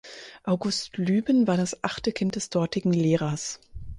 [0.45, 3.59] August Lüben war das achte Kind des dortigen Lehrers.